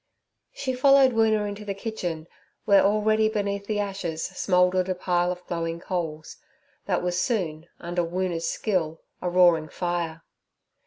She 0.51 0.73
followed 0.73 1.11
Woona 1.11 1.47
into 1.47 1.63
the 1.63 1.75
kitchen, 1.75 2.25
where 2.65 2.81
already 2.81 3.29
beneath 3.29 3.67
the 3.67 3.79
ashes 3.79 4.23
smouldered 4.25 4.89
a 4.89 4.95
pile 4.95 5.31
of 5.31 5.45
glowing 5.45 5.79
coals, 5.79 6.37
that 6.87 7.03
was 7.03 7.21
soon, 7.21 7.67
under 7.79 8.03
Woona's 8.03 8.49
skill, 8.49 9.03
a 9.21 9.29
roaring 9.29 9.69
fire. 9.69 10.23